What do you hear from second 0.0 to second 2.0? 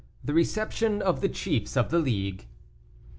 THE RECEPTION OF THE CHIEFS OF THE